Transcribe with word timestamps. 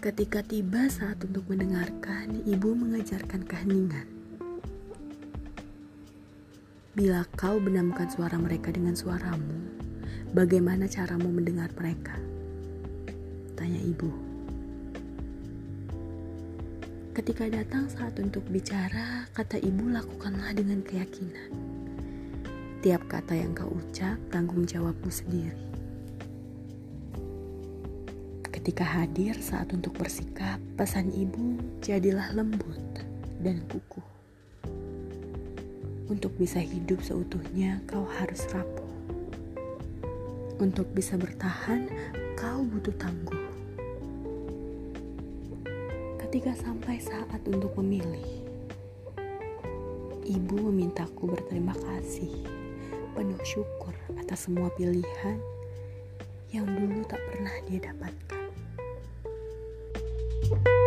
Ketika 0.00 0.40
tiba 0.40 0.88
saat 0.88 1.20
untuk 1.28 1.44
mendengarkan, 1.52 2.40
ibu 2.48 2.72
mengajarkan 2.72 3.44
keheningan. 3.44 4.08
Bila 6.96 7.28
kau 7.36 7.60
benamkan 7.60 8.08
suara 8.08 8.40
mereka 8.40 8.72
dengan 8.72 8.96
suaramu, 8.96 9.60
bagaimana 10.32 10.88
caramu 10.88 11.28
mendengar 11.28 11.68
mereka? 11.76 12.16
Tanya 13.60 13.76
ibu. 13.76 14.08
Ketika 17.12 17.52
datang 17.52 17.92
saat 17.92 18.16
untuk 18.16 18.48
bicara, 18.48 19.28
kata 19.36 19.60
ibu 19.60 19.84
lakukanlah 19.84 20.56
dengan 20.56 20.80
keyakinan. 20.80 21.52
Tiap 22.80 23.04
kata 23.04 23.36
yang 23.36 23.52
kau 23.52 23.68
ucap, 23.68 24.16
tanggung 24.32 24.64
jawabmu 24.64 25.12
sendiri. 25.12 25.79
Ketika 28.60 28.84
hadir 28.84 29.32
saat 29.40 29.72
untuk 29.72 29.96
bersikap, 29.96 30.60
pesan 30.76 31.08
ibu 31.16 31.56
jadilah 31.80 32.28
lembut 32.36 32.76
dan 33.40 33.64
kukuh. 33.72 34.04
Untuk 36.12 36.36
bisa 36.36 36.60
hidup 36.60 37.00
seutuhnya, 37.00 37.80
kau 37.88 38.04
harus 38.20 38.44
rapuh. 38.52 38.92
Untuk 40.60 40.92
bisa 40.92 41.16
bertahan, 41.16 41.88
kau 42.36 42.60
butuh 42.68 42.92
tangguh. 43.00 43.48
Ketika 46.20 46.52
sampai 46.60 47.00
saat 47.00 47.40
untuk 47.48 47.72
memilih, 47.80 48.44
ibu 50.28 50.56
memintaku 50.68 51.32
berterima 51.32 51.72
kasih, 51.80 52.44
penuh 53.16 53.40
syukur 53.40 53.96
atas 54.20 54.44
semua 54.44 54.68
pilihan 54.76 55.40
yang 56.52 56.68
dulu 56.68 57.08
tak 57.08 57.24
pernah 57.32 57.56
dia 57.64 57.88
dapatkan. 57.88 58.39
Thank 60.50 60.66
you. 60.66 60.79